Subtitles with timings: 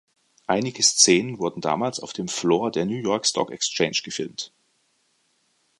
[0.47, 4.51] Einige Szenen wurden damals auf dem Floor der New York Stock Exchange gefilmt.